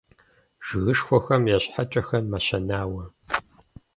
[0.65, 3.03] Жыгышхуэхэм я щхьэкӀэхэр мэщэнауэ.